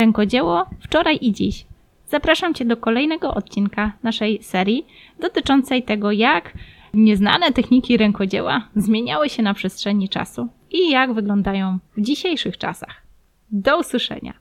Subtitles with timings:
[0.00, 1.66] Rękodzieło wczoraj i dziś.
[2.08, 4.86] Zapraszam Cię do kolejnego odcinka naszej serii
[5.20, 6.52] dotyczącej tego, jak
[6.94, 13.02] nieznane techniki rękodzieła zmieniały się na przestrzeni czasu i jak wyglądają w dzisiejszych czasach.
[13.50, 14.34] Do usłyszenia.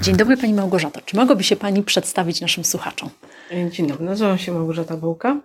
[0.00, 1.00] Dzień dobry Pani Małgorzato.
[1.04, 3.10] Czy mogłaby się Pani przedstawić naszym słuchaczom?
[3.70, 5.40] Dzień dobry, nazywam się Małgorzata Bołka.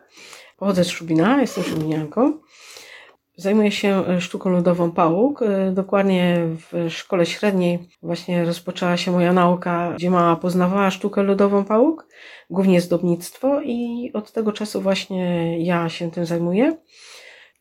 [0.58, 2.40] Pochodzę z Szubina, jestem szubinianką.
[3.40, 5.42] Zajmuję się e, sztuką ludową pałuk.
[5.42, 6.38] E, dokładnie
[6.72, 12.08] w szkole średniej właśnie rozpoczęła się moja nauka, gdzie mama poznawała sztukę ludową pałuk,
[12.50, 16.78] głównie zdobnictwo i od tego czasu właśnie ja się tym zajmuję.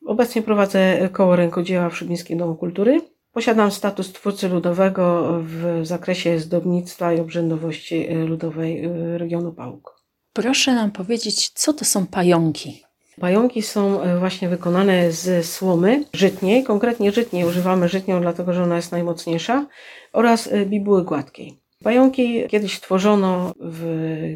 [0.05, 3.01] Obecnie prowadzę koło rękodzieła w Szubińskim Domu Kultury.
[3.31, 10.03] Posiadam status twórcy ludowego w zakresie zdobnictwa i obrzędowości e, ludowej regionu Pałuk.
[10.33, 12.88] Proszę nam powiedzieć, co to są pająki?
[13.19, 18.75] Pająki są e, właśnie wykonane z słomy żytniej, konkretnie żytniej używamy żytnią, dlatego że ona
[18.75, 19.65] jest najmocniejsza,
[20.13, 21.59] oraz e, bibuły gładkiej.
[21.83, 23.85] Pająki kiedyś tworzono w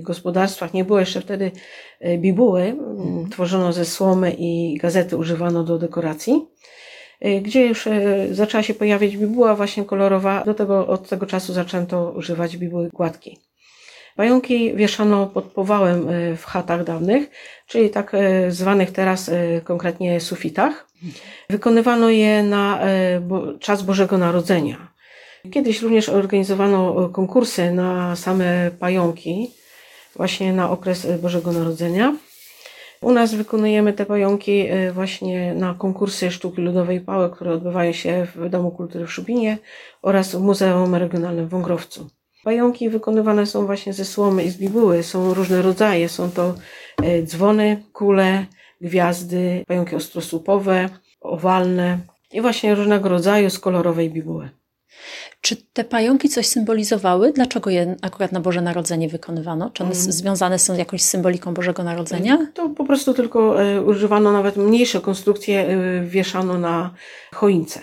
[0.01, 1.51] gospodarstwach, nie było jeszcze wtedy
[1.99, 2.75] e, bibuły,
[3.31, 6.47] tworzono ze słomy i gazety używano do dekoracji.
[7.41, 7.89] Gdzie już
[8.31, 13.37] zaczęła się pojawiać bibuła właśnie kolorowa, do tego, od tego czasu zaczęto używać bibuły gładkiej.
[14.15, 17.29] Pająki wieszano pod powałem e, w chatach dawnych,
[17.67, 20.87] czyli tak e, zwanych teraz e, konkretnie sufitach.
[21.49, 22.79] Wykonywano je na
[23.59, 24.93] czas Bożego Narodzenia.
[25.51, 29.51] Kiedyś również organizowano konkursy na same pająki,
[30.15, 32.15] właśnie na okres Bożego Narodzenia.
[33.01, 38.49] U nas wykonujemy te pająki właśnie na konkursy sztuki ludowej pały, które odbywają się w
[38.49, 39.57] Domu Kultury w Szubinie
[40.01, 42.09] oraz w Muzeum Regionalnym w Wągrowcu.
[42.43, 45.03] Pająki wykonywane są właśnie ze słomy i z bibuły.
[45.03, 46.09] Są różne rodzaje.
[46.09, 46.55] Są to
[47.03, 48.45] e, dzwony, kule,
[48.81, 50.89] gwiazdy, pająki ostrosłupowe,
[51.21, 51.99] owalne
[52.31, 54.49] i właśnie różnego rodzaju z kolorowej bibuły.
[55.41, 57.33] Czy te pająki coś symbolizowały?
[57.33, 59.69] Dlaczego je akurat na Boże Narodzenie wykonywano?
[59.69, 60.11] Czy one mm.
[60.11, 62.47] związane są z jakąś symboliką Bożego Narodzenia?
[62.53, 66.93] To po prostu tylko e, używano nawet mniejsze konstrukcje, e, wieszano na
[67.33, 67.79] choince.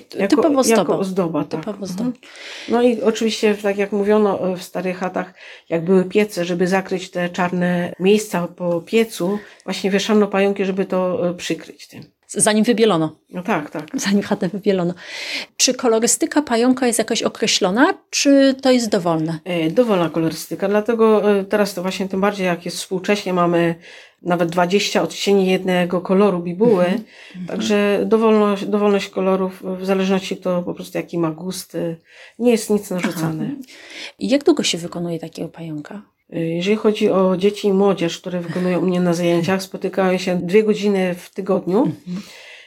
[0.00, 0.80] Czyli jako, typowo ozdoba.
[0.80, 1.60] Jako ozdoba, tak.
[1.60, 2.10] Typowo ozdoba.
[2.10, 2.22] Mhm.
[2.68, 5.34] No i oczywiście, tak jak mówiono e, w starych chatach,
[5.68, 11.28] jak były piece, żeby zakryć te czarne miejsca po piecu, właśnie wieszano pająki, żeby to
[11.28, 12.02] e, przykryć tym.
[12.36, 13.16] Zanim wybielono.
[13.30, 13.86] No tak, tak.
[13.94, 14.94] Zanim chatę wybielono.
[15.56, 19.38] Czy kolorystyka pająka jest jakoś określona, czy to jest dowolne?
[19.44, 23.74] E, dowolna kolorystyka, dlatego teraz to właśnie tym bardziej, jak jest współcześnie, mamy
[24.22, 27.46] nawet 20 odcieni jednego koloru bibuły, mm -hmm.
[27.50, 31.76] także dowolność, dowolność kolorów, w zależności kto po prostu jaki ma gust,
[32.38, 33.50] nie jest nic narzucane.
[34.18, 36.02] I jak długo się wykonuje takiego pająka?
[36.32, 40.64] Jeżeli chodzi o dzieci i młodzież, które wykonują u mnie na zajęciach, spotykają się dwie
[40.64, 41.84] godziny w tygodniu.
[41.84, 42.20] -hmm.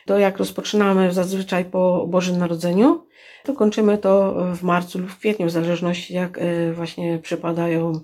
[0.05, 3.07] To jak rozpoczynamy zazwyczaj po Bożym Narodzeniu,
[3.43, 7.99] to kończymy to w marcu lub w kwietniu, w zależności jak e, właśnie przypadają.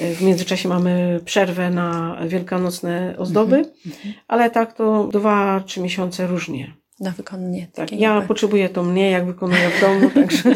[0.00, 4.12] E, w międzyczasie mamy przerwę na wielkanocne ozdoby, mm -hmm.
[4.28, 6.74] ale tak to dwa, trzy miesiące różnie.
[7.00, 7.66] Na wykonanie.
[7.74, 10.54] Tak, ja potrzebuję to mniej, jak wykonuję w domu, także.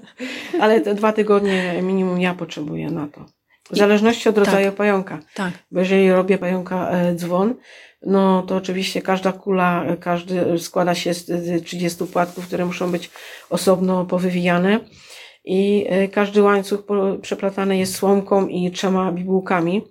[0.60, 3.35] ale te dwa tygodnie minimum ja potrzebuję na to.
[3.70, 5.18] W zależności od rodzaju tak, pająka.
[5.34, 5.52] Tak.
[5.70, 7.54] Bo jeżeli robię pająka e, dzwon,
[8.02, 13.10] no to oczywiście każda kula, każdy składa się z 30 płatków, które muszą być
[13.50, 14.80] osobno powywijane
[15.44, 16.82] i e, każdy łańcuch
[17.22, 19.82] przeplatany jest słomką i trzema bibułkami.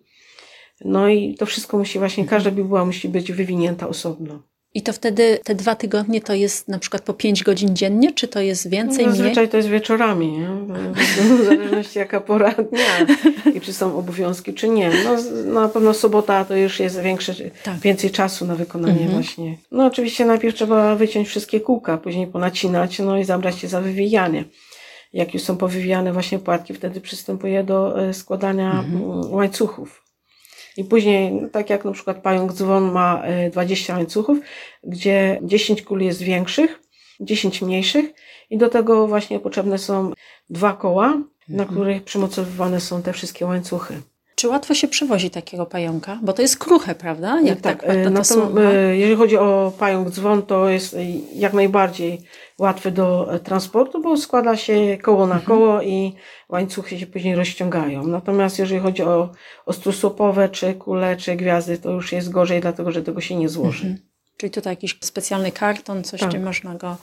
[0.85, 4.43] No i to wszystko musi właśnie, każda bibuła musi być wywinięta osobno.
[4.75, 8.27] I to wtedy te dwa tygodnie to jest na przykład po pięć godzin dziennie, czy
[8.27, 9.49] to jest więcej, no, Zazwyczaj mniej?
[9.49, 10.47] to jest wieczorami, nie?
[11.41, 13.15] w zależności jaka pora dnia
[13.53, 14.91] i czy są obowiązki, czy nie.
[15.03, 15.17] No,
[15.61, 17.79] na pewno sobota to już jest większe, tak.
[17.79, 19.11] więcej czasu na wykonanie mhm.
[19.11, 19.57] właśnie.
[19.71, 24.43] No oczywiście najpierw trzeba wyciąć wszystkie kółka, później ponacinać, no i zabrać się za wywijanie.
[25.13, 28.95] Jak już są powywijane właśnie płatki, wtedy przystępuje do e, składania mhm.
[28.95, 30.04] Mm, łańcuchów.
[30.77, 34.37] I później, tak jak na przykład pająk dzwon ma 20 e, łańcuchów,
[34.83, 36.79] gdzie 10 kul jest większych,
[37.19, 38.05] 10 mniejszych
[38.49, 40.11] i do tego właśnie potrzebne są
[40.49, 41.07] dwa koła,
[41.49, 41.69] na mhm.
[41.69, 44.01] których przymocowywane są te wszystkie łańcuchy.
[44.35, 46.19] Czy łatwo się przewozi takiego pająka?
[46.21, 47.41] Bo to jest kruche, prawda?
[47.41, 50.95] Jak tak, tak to, to e, jeżeli chodzi o pająk dzwon, to jest
[51.33, 52.21] jak najbardziej
[52.59, 55.45] łatwy do transportu, bo składa się koło na mhm.
[55.45, 56.13] koło i
[56.49, 58.07] łańcuchy się później rozciągają.
[58.07, 59.29] Natomiast jeżeli chodzi o
[59.65, 63.87] ostrosłopowe, czy kule, czy gwiazdy, to już jest gorzej, dlatego że tego się nie złoży.
[63.87, 64.14] Mhm.
[64.37, 66.29] Czyli tutaj jakiś specjalny karton, coś, tak.
[66.29, 66.97] gdzie można go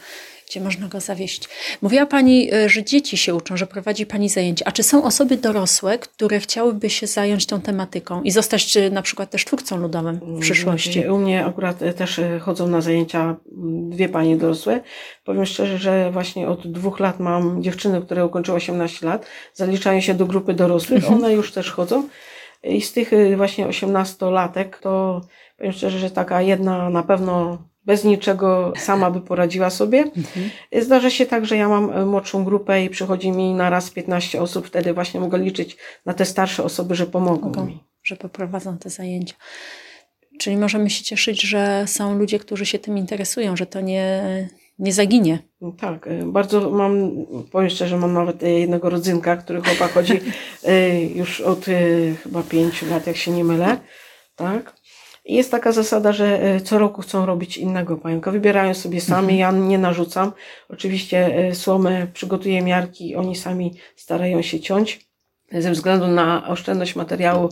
[0.52, 1.49] gdzie można go zawieść.
[1.82, 4.64] Mówiła Pani, y, że dzieci się uczą, że prowadzi Pani zajęcia.
[4.69, 9.02] A czy są osoby dorosłe, które chciałyby się zająć tą tematyką i zostać y, na
[9.02, 11.08] przykład też twórcą ludowym w przyszłości?
[11.08, 14.81] U mnie akurat y, też chodzą na zajęcia mm, dwie panie dorosłe.
[15.25, 20.14] Powiem szczerze, że właśnie od dwóch lat mam dziewczyny, które ukończyły 18 lat, zaliczają się
[20.14, 22.08] do grupy dorosłych, one już też chodzą.
[22.64, 25.20] I z tych y, właśnie 18-latek to
[25.56, 30.05] powiem szczerze, że taka jedna na pewno bez niczego sama by poradziła sobie.
[30.81, 34.43] Zdarza się tak, że ja mam e, młodszą grupę i przychodzi mi na raz 15
[34.43, 35.76] osób, wtedy właśnie mogę liczyć
[36.06, 37.85] na te starsze osoby, że pomogą Mogą, mi.
[38.03, 39.35] że poprowadzą te zajęcia.
[40.38, 44.23] Czyli możemy się cieszyć, że są ludzie, którzy się tym interesują, że to nie,
[44.78, 45.38] nie zaginie.
[45.78, 47.10] Tak, e, bardzo mam,
[47.52, 50.20] powiem szczerze, mam nawet e, jednego rodzynka, który chłopak chodzi
[50.64, 51.64] e, już od
[52.22, 53.78] chyba pięciu lat, jak się nie mylę,
[54.36, 54.82] tak.
[55.24, 58.30] I jest taka zasada, że co roku chcą robić innego pająka.
[58.30, 60.32] Wybierają sobie sami, ja nie narzucam.
[60.69, 65.06] Oczywiście słomę przygotuję miarki, oni sami starają się ciąć.
[65.52, 67.48] Ze względu na oszczędność materiału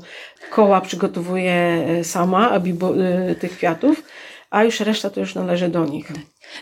[0.51, 2.75] koła przygotowuję sama, aby
[3.41, 4.03] tych kwiatów,
[4.51, 6.13] a już reszta to już należy do nich.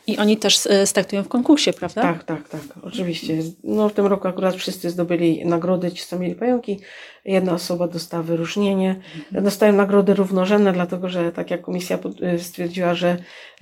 [0.07, 2.03] I oni też e, startują w konkursie, prawda?
[2.03, 3.35] Tak, tak, tak, oczywiście.
[3.65, 6.81] No, w tym roku akurat wszyscy zdobyli nagrody, ci co mieli pająki.
[7.25, 9.01] Jedna osoba dostała wyróżnienie.
[9.33, 11.99] Dostałem nagrody równorzędne, dlatego że tak jak komisja
[12.35, 13.17] y, stwierdziła, że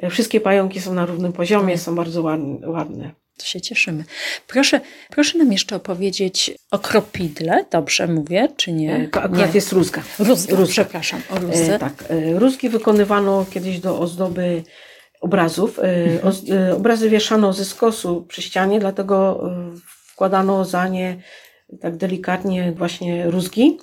[0.04, 2.22] y, wszystkie pająki są na równym poziomie, są bardzo
[2.66, 3.14] ładne.
[3.38, 4.04] To się cieszymy.
[4.46, 4.80] Proszę,
[5.10, 7.64] proszę nam jeszcze opowiedzieć o kropidle.
[7.70, 8.96] Dobrze mówię, czy nie?
[8.96, 9.54] E, To akurat nie.
[9.54, 10.02] jest rózga.
[10.18, 10.72] Rózga, Rózga.
[10.72, 11.52] przepraszam, o.
[11.52, 14.62] E, tak, e, rózgi wykonywano kiedyś do ozdoby
[15.26, 15.80] obrazów.
[16.22, 19.70] Oz, e, obrazy wieszano ze skosu przy ścianie, dlatego e,
[20.12, 21.16] wkładano za nie
[21.80, 23.78] tak delikatnie właśnie rózgi.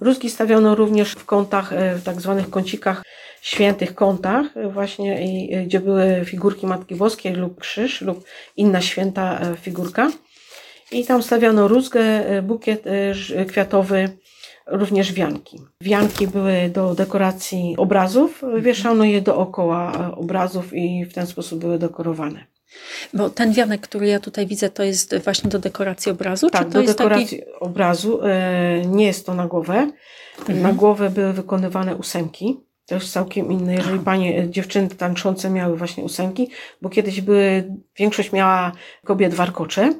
[0.00, 3.02] Rózgi stawiano również w kątach, w tak zwanych kącikach
[3.42, 8.24] świętych kątach, właśnie i, gdzie były figurki Matki Boskiej lub krzyż lub
[8.56, 10.10] inna święta figurka.
[10.92, 12.02] I tam stawiano rózgę,
[12.42, 12.84] bukiet
[13.48, 14.08] kwiatowy,
[14.66, 15.60] również wianki.
[15.80, 22.46] Wianki były do dekoracji obrazów, wieszano je dookoła obrazów i w ten sposób były dekorowane.
[23.14, 26.50] Bo ten wianek, który ja tutaj widzę, to jest właśnie do dekoracji obrazu?
[26.50, 27.50] Tak, do dekoracji taki...
[27.60, 28.20] obrazu.
[28.22, 29.90] E, nie jest to na głowę.
[30.48, 32.60] Na głowę były wykonywane ósemki.
[32.86, 33.74] To już całkiem inne.
[33.74, 36.50] Jeżeli panie, e, dziewczyny tańczące miały właśnie ósemki,
[36.82, 38.72] bo kiedyś były, większość miała
[39.04, 39.92] kobiet warkocze.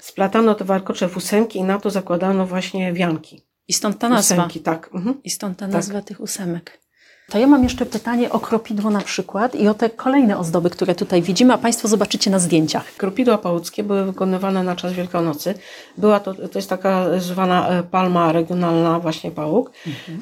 [0.00, 3.42] Splatano te warkocze w ósemki i na to zakładano właśnie wianki.
[3.68, 4.34] I stąd ta nazwa.
[4.34, 4.90] Ósemki, tak.
[4.94, 5.20] Mhm.
[5.24, 6.84] I stąd ta nazwa tych ósemek.
[7.30, 10.94] To ja mam jeszcze pytanie o kropidło na przykład i o te kolejne ozdoby, które
[10.94, 12.94] tutaj widzimy, a Państwo zobaczycie na zdjęciach.
[12.96, 15.54] Kropidła pałuckie były wykonywane na czas Wielkanocy.
[15.98, 19.70] Była to, to jest taka zwana e, palma regionalna, właśnie pałuk.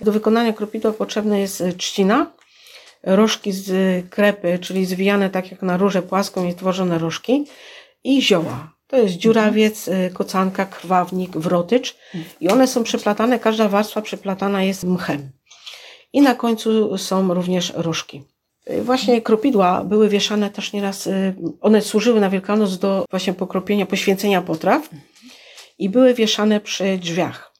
[0.03, 2.27] Do wykonania kropidła potrzebna jest e, trzcina,
[3.03, 3.71] rożki z
[4.11, 7.47] krepy, czyli zwijane tak jak na różę płaską i tworzone rożki
[8.05, 8.72] i zioła.
[8.93, 11.97] To jest dziurawiec, e, kocanka, krwawnik, wrotycz
[12.41, 15.31] i one są przeplatane, każda warstwa przeplatana jest mchem.
[16.13, 18.23] I na końcu są również rożki.
[18.71, 23.87] Y, Właśnie kropidła były wieszane też nieraz, y, one służyły na Wielkanoc do właśnie pokropienia,
[23.87, 24.89] poświęcenia potraw
[25.79, 27.53] i były wieszane przy drzwiach.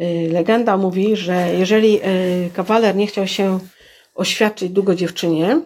[0.00, 3.58] Y, Legenda mówi, że jeżeli y, kawaler nie chciał się
[4.14, 5.60] oświadczyć długo dziewczynie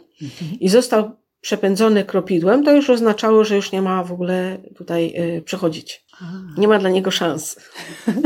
[0.61, 1.11] i został
[1.44, 6.05] przepędzony kropidłem, to już oznaczało, że już nie ma w ogóle tutaj y, przechodzić.
[6.58, 7.56] Nie ma dla niego szans.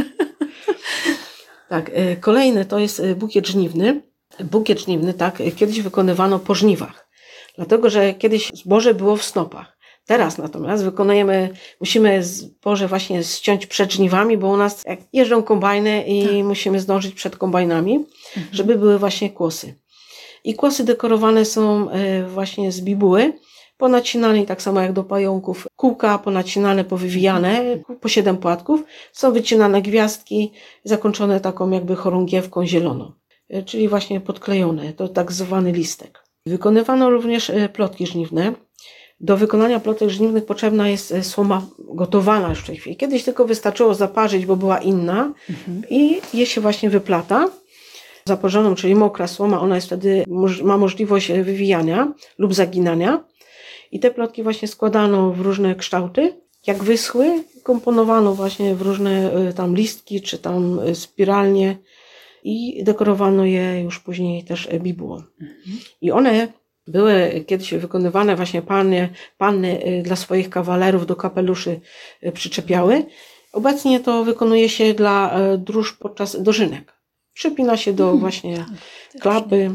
[1.68, 4.02] Tak, y, kolejny to jest y, bukiet żniwny.
[4.44, 7.08] Bukiet żniwny, tak, kiedyś wykonywano po żniwach.
[7.56, 9.78] Dlatego, że kiedyś zboże było w snopach.
[10.06, 11.50] Teraz natomiast wykonujemy,
[11.80, 17.14] musimy zboże właśnie ściąć przed żniwami, bo u nas jak jeżdżą kombajny i musimy zdążyć
[17.14, 18.04] przed kombajnami,
[18.52, 19.74] żeby były właśnie kłosy.
[20.48, 23.32] I kłosy dekorowane są y, właśnie z bibuły,
[23.76, 25.66] ponacinane tak samo jak do pająków.
[25.76, 28.84] Kółka ponacinane, powywijane, po siedem płatków.
[29.12, 30.52] Są wycinane gwiazdki,
[30.84, 33.12] zakończone taką jakby chorągiewką zieloną,
[33.54, 34.92] y, czyli właśnie podklejone.
[34.92, 36.24] To tak zwany listek.
[36.46, 38.52] Wykonywano również y, plotki żniwne.
[39.20, 42.96] Do wykonania plotek żniwnych potrzebna jest słoma gotowana już w tej chwili.
[42.96, 45.32] Kiedyś tylko wystarczyło zaparzyć, bo była inna
[45.90, 47.48] i je się właśnie wyplata
[48.28, 50.24] zaporzoną, czyli mokra słoma, ona jest wtedy,
[50.62, 53.24] ma możliwość e, wywijania lub zaginania.
[53.92, 56.40] I te plotki właśnie składano w różne kształty.
[56.66, 61.78] Jak wyschły, komponowano właśnie w różne e, tam listki, czy tam e, spiralnie
[62.44, 65.22] i dekorowano je już później też bibułą.
[66.00, 66.48] I one
[66.86, 69.08] były kiedyś wykonywane właśnie panny,
[69.38, 71.80] panny dla swoich kawalerów do kapeluszy
[72.34, 73.04] przyczepiały.
[73.52, 76.97] Obecnie to wykonuje się dla dróż podczas dożynek.
[77.38, 78.64] Przypina się do właśnie
[79.20, 79.70] klapy.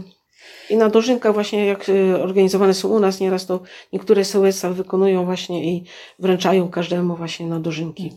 [0.70, 3.60] I na dożynkach właśnie jak y, organizowane są u nas, nieraz to
[3.94, 5.84] niektóre sołectwa wykonują właśnie i
[6.20, 8.14] wręczają każdemu właśnie na dożynki.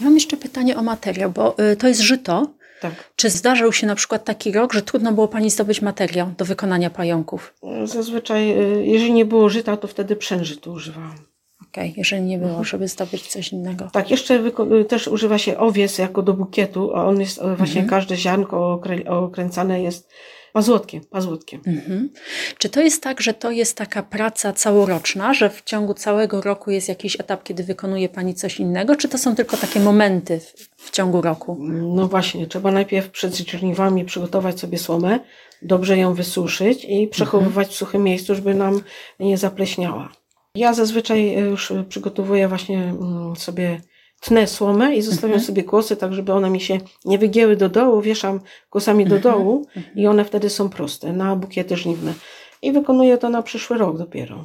[0.00, 2.46] Ja mam jeszcze pytanie o materiał, bo y, to jest żyto.
[2.80, 3.12] Tak.
[3.16, 6.90] Czy zdarzył się na przykład taki rok, że trudno było Pani zdobyć materiał do wykonania
[6.90, 7.54] pająków?
[7.84, 11.29] Zazwyczaj, y, jeżeli nie było żyta, to wtedy przężytu używałam.
[11.72, 13.90] Okej, jeżeli nie było, żeby zdobyć coś innego.
[13.92, 14.34] Tak, jeszcze
[14.80, 18.80] y, też używa się owiec jako do bukietu, a on jest y, właśnie każde ziarnko
[18.82, 20.10] okrę- okręcane jest
[20.52, 21.60] pazłotkiem, pazłotkiem.
[21.66, 22.10] Mhm.
[22.58, 26.70] Czy to jest tak, że to jest taka praca całoroczna, że w ciągu całego roku
[26.70, 30.68] jest jakiś etap, kiedy wykonuje Pani coś innego, czy to są tylko takie momenty w,
[30.76, 31.56] w ciągu roku?
[31.70, 35.20] No właśnie, trzeba najpierw przed żniwami przygotować sobie słomę,
[35.62, 38.80] dobrze ją wysuszyć i przechowywać w suchym miejscu, żeby nam
[39.20, 40.19] nie zapleśniała.
[40.54, 43.80] Ja zazwyczaj y, już przygotowuję właśnie mm, sobie
[44.20, 48.00] tnę słomę i zostawiam sobie kłosy, tak żeby one mi się nie wygięły do dołu,
[48.00, 48.40] wieszam
[48.70, 49.66] kłosami do dołu
[49.96, 52.14] i one wtedy są proste na bukiety żniwne.
[52.62, 54.44] I wykonuję to na przyszły rok dopiero.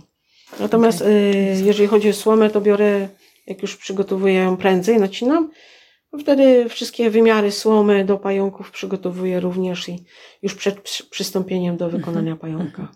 [0.59, 3.09] Natomiast y, jeżeli chodzi o słomę, to biorę,
[3.47, 5.51] jak już przygotowuję ją prędzej, nacinam,
[6.19, 10.05] wtedy wszystkie wymiary słomy do pająków przygotowuję również i
[10.41, 12.91] już przed przy- przystąpieniem do wykonania pająka.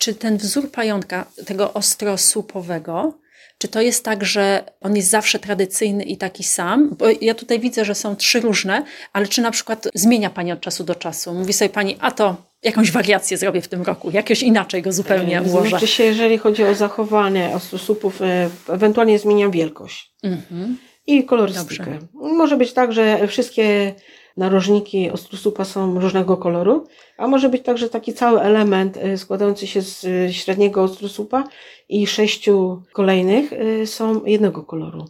[0.00, 3.14] Czy ten wzór pająka, tego ostrosłupowego,
[3.58, 6.96] czy to jest tak, że on jest zawsze tradycyjny i taki sam?
[6.98, 10.60] Bo ja tutaj widzę, że są trzy różne, ale czy na przykład zmienia Pani od
[10.60, 11.34] czasu do czasu?
[11.34, 15.42] Mówi sobie Pani, a to jakąś wariację zrobię w tym roku, jakoś inaczej go zupełnie
[15.42, 15.68] ułożę.
[15.68, 20.78] Znaczy się, jeżeli chodzi o zachowanie ostrosłupów, e, ewentualnie zmieniam wielkość Mhm.
[21.06, 21.98] i kolorystykę.
[22.14, 23.94] Może być tak, że wszystkie
[24.40, 29.66] narożniki ostrosłupa są różnego koloru, a może być tak, że taki cały element e, składający
[29.66, 31.44] się z e, średniego ostrosłupa
[31.88, 35.04] i sześciu kolejnych e, są jednego koloru.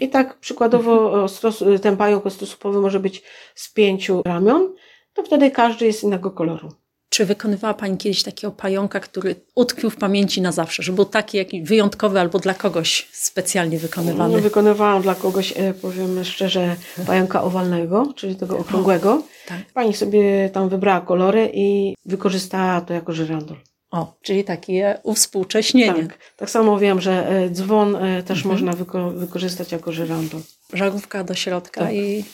[0.00, 3.22] I tak przykładowo ostros, ten pająk ostrosłupowy może być
[3.54, 4.74] z pięciu ramion,
[5.14, 6.68] to wtedy każdy jest innego koloru.
[7.16, 11.36] Czy wykonywała Pani kiedyś takiego pająka, który utkwił w pamięci na zawsze, że był taki
[11.36, 14.34] jakiś wyjątkowy albo dla kogoś specjalnie wykonywany?
[14.36, 19.22] No, wykonywałam dla kogoś, e, powiem szczerze, pająka owalnego, czyli tego okrągłego.
[19.48, 19.72] tak.
[19.74, 23.56] Pani sobie tam wybrała kolory i wykorzystała to jako żyrandol.
[23.90, 26.06] O, czyli takie uwspółcześnienie.
[26.06, 26.18] Tak.
[26.36, 28.54] tak samo wiem, że e, dzwon e, też Mhm.
[28.54, 30.40] można wyko- wykorzystać jako żyrandol.
[30.72, 31.94] Żarówka do środka Tak.
[31.94, 32.24] i,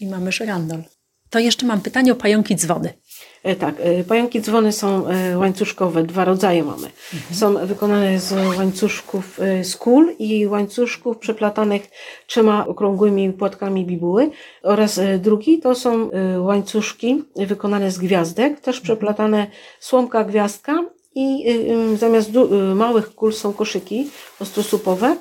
[0.00, 0.82] i mamy żyrandol.
[1.30, 2.92] To jeszcze mam pytanie o pająki dzwony.
[3.42, 6.90] E, Tak, e, pająki dzwony są e, łańcuszkowe, dwa rodzaje mamy.
[7.32, 11.90] Są wykonane z łańcuszków z kul i łańcuszków przeplatanych
[12.26, 14.30] trzema okrągłymi płatkami bibuły
[14.62, 19.46] oraz drugi to są łańcuszki wykonane z gwiazdek, też przeplatane
[19.80, 21.44] słomka gwiazdka i
[21.96, 22.30] zamiast
[22.74, 25.16] małych kul są koszyki ostrosupowe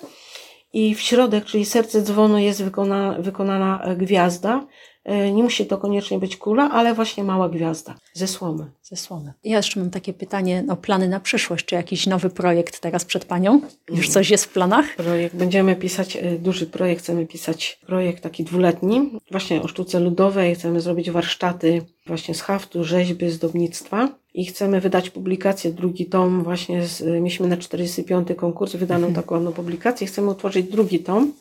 [0.74, 4.68] i w środek, czyli serce dzwonu jest wykona, wykonana e, gwiazda.
[5.08, 8.66] E, Nie musi to koniecznie być kula, ale właśnie mała gwiazda ze słomy.
[8.84, 9.34] ze słomy.
[9.44, 11.66] Ja jeszcze mam takie pytanie o plany na przyszłość.
[11.66, 13.62] Czy jakiś nowy projekt teraz przed Panią?
[13.90, 14.96] Już coś jest w planach?
[14.96, 20.56] Projekt, będziemy pisać e, duży projekt, chcemy pisać projekt taki dwuletni, właśnie o sztuce ludowej,
[20.56, 26.88] chcemy zrobić warsztaty właśnie z haftu, rzeźby, zdobnictwa i chcemy wydać publikację, drugi tom właśnie,
[26.88, 31.34] z, mieliśmy na 45 konkurs wydaną taką jedną publikację, chcemy utworzyć drugi tom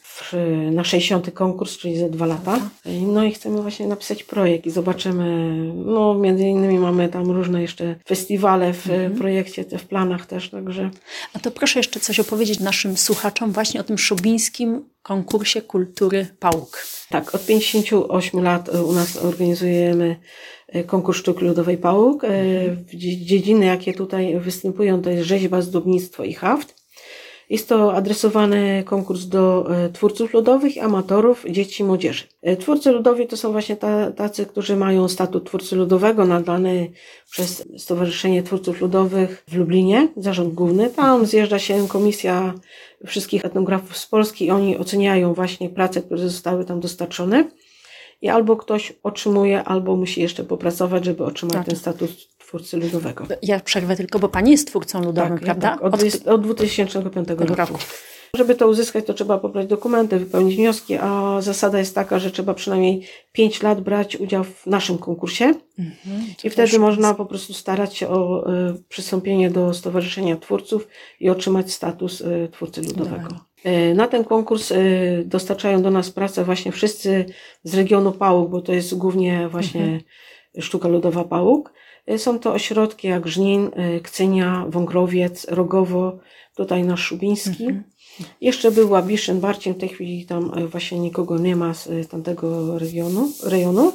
[0.72, 2.70] na 60 konkurs, czyli za dwa lata.
[3.06, 7.96] No i chcemy właśnie napisać projekt i zobaczymy, no między innymi mamy tam różne jeszcze
[8.08, 10.90] festiwale w e, projekcie, te w planach też, także.
[11.34, 16.86] A to proszę jeszcze coś opowiedzieć naszym słuchaczom właśnie o tym szubińskim konkursie kultury Pałuk.
[17.08, 20.16] Tak, od 58 lat e, u nas organizujemy
[20.68, 22.24] e, konkurs sztuk ludowej Pałuk.
[22.24, 22.28] E,
[22.94, 26.85] Dziedziny, jakie tutaj występują, to jest rzeźba, zdobnictwo i haft.
[27.50, 32.24] Jest to adresowany konkurs do e, twórców ludowych, amatorów, dzieci i młodzieży.
[32.42, 36.90] E, Twórcy ludowi to są właśnie ta, tacy, którzy mają statut twórcy ludowego nadany
[37.30, 40.90] przez Stowarzyszenie Twórców Ludowych w Lublinie, zarząd główny.
[40.90, 42.54] Tam zjeżdża się komisja
[43.06, 47.44] wszystkich etnografów z Polski i oni oceniają właśnie prace, które zostały tam dostarczone.
[48.22, 51.66] I albo ktoś otrzymuje, albo musi jeszcze popracować, żeby otrzymać Tak.
[51.66, 53.26] ten status twórcy ludowego.
[53.42, 55.70] Ja przerwę tylko, bo Pani jest twórcą ludowym, Tak, ja prawda?
[55.82, 57.54] tak, od, jest od 2005 tego roku.
[57.56, 57.78] roku.
[58.36, 62.54] Żeby to uzyskać, to trzeba pobrać dokumenty, wypełnić wnioski, a zasada jest taka, że trzeba
[62.54, 65.44] przynajmniej 5 lat brać udział w naszym konkursie
[65.78, 70.88] Mhm, i wtedy można po prostu starać się o y, przystąpienie do Stowarzyszenia Twórców
[71.20, 73.28] i otrzymać status y, twórcy ludowego.
[73.66, 74.72] Y, Na ten konkurs
[75.24, 77.24] dostarczają do nas pracę właśnie wszyscy
[77.64, 80.00] z regionu Pałuk, bo to jest głównie właśnie
[80.60, 81.72] sztuka ludowa Pałuk.
[82.16, 86.18] Są to ośrodki jak Żnin, y, Kcynia, Wągrowiec, Rogowo,
[86.56, 87.66] tutaj nasz Szubiński.
[88.40, 92.04] Jeszcze był Łabiszyn, Barciem, w tej chwili tam y, właśnie nikogo nie ma z y,
[92.04, 93.92] tamtego regionu, rejonu.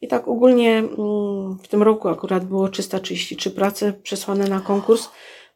[0.00, 5.08] I tak ogólnie mm, w tym roku akurat było 333 prace przesłane na konkurs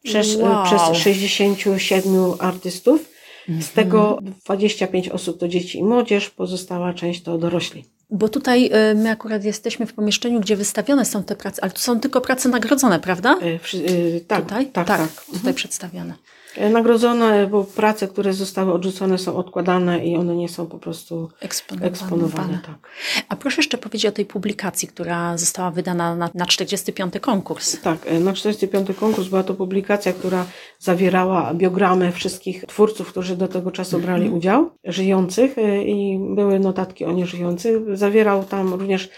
[0.02, 0.64] przez, Wow.
[0.64, 3.14] przez 67 artystów.
[3.60, 7.84] Z tego 25 osób to dzieci i młodzież, pozostała część to dorośli.
[8.14, 11.80] Bo tutaj y, my akurat jesteśmy w pomieszczeniu, gdzie wystawione są te prace, ale tu
[11.80, 13.38] są tylko prace nagrodzone, prawda?
[13.42, 13.84] E, wszy-
[14.16, 14.66] e, Tak, tutaj?
[14.66, 15.00] tak, tak.
[15.32, 16.14] Tutaj przedstawione.
[16.14, 16.33] E,
[16.70, 21.90] Nagrodzone, bo prace, które zostały odrzucone są odkładane i one nie są po prostu Eksponowane.
[21.90, 22.60] eksponowane.
[22.66, 22.88] Tak.
[23.28, 27.14] A proszę jeszcze powiedzieć o tej publikacji, która została wydana na, na 45.
[27.20, 27.80] konkurs.
[27.80, 28.88] Tak, e, na 45.
[29.00, 30.46] konkurs była to publikacja, która
[30.78, 37.04] zawierała biogramy wszystkich twórców, którzy do tego czasu brali udział, żyjących e, i były notatki
[37.04, 37.96] o nieżyjących.
[37.96, 39.08] Zawierał tam również,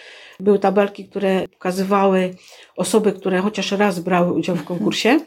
[0.41, 2.35] były tabelki, które pokazywały
[2.77, 5.21] osoby, które chociaż raz brały udział w konkursie.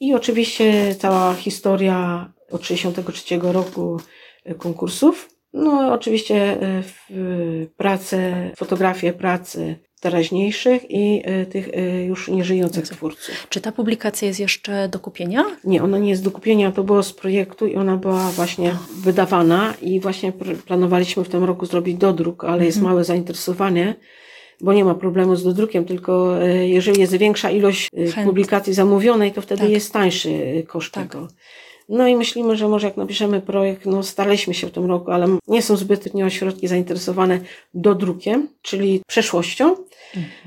[0.00, 4.00] I oczywiście cała historia od 63 roku
[4.44, 5.28] e, konkursów.
[5.52, 11.68] No oczywiście e, w- prace, fotografie pracy teraźniejszych i e, tych
[12.06, 13.46] już nieżyjących twórców.
[13.48, 15.44] Czy ta publikacja jest jeszcze do kupienia?
[15.64, 19.74] Nie, ona nie jest do kupienia, to było z projektu i ona była właśnie wydawana
[19.82, 20.32] i właśnie
[20.66, 23.94] planowaliśmy w tym roku zrobić dodruk, ale jest małe zainteresowanie,
[24.60, 28.74] bo nie ma problemu z dodrukiem, tylko e, jeżeli jest większa ilość e, Chęt- publikacji
[28.74, 29.70] zamówionej, to wtedy Tak.
[29.70, 31.08] jest tańszy e, koszt Tak.
[31.12, 31.28] tego.
[31.88, 35.26] No i myślimy, że może jak napiszemy projekt, no staraliśmy się w tym roku, ale
[35.48, 37.40] nie są zbytnio ośrodki zainteresowane
[37.74, 39.76] dodrukiem, czyli przeszłością.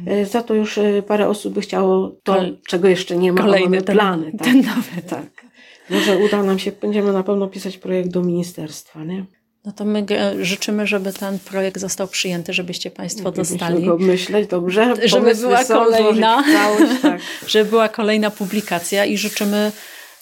[0.07, 3.69] E, Za to już parę osób by chciało to, Kol- czego jeszcze nie ma, kolejny
[3.69, 4.31] mamy ten- plany.
[4.31, 4.41] Tak?
[4.47, 5.01] ten nowy.
[5.09, 5.45] Tak.
[5.89, 9.25] Może uda nam się, będziemy na pewno pisać projekt do ministerstwa, nie?
[9.65, 10.05] No to my
[10.41, 13.85] życzymy, żeby ten projekt został przyjęty, żebyście Państwo dostali.
[13.85, 14.93] go myśleć, dobrze.
[15.05, 16.43] Żeby była są, kolejna.
[16.53, 17.21] całość, tak.
[17.47, 19.71] Żeby była kolejna publikacja i życzymy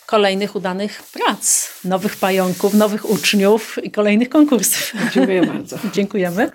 [0.06, 4.94] kolejnych udanych prac, nowych pająków, nowych uczniów i kolejnych konkursów.
[5.14, 5.78] Dziękuję bardzo.
[5.96, 6.52] Dziękujemy.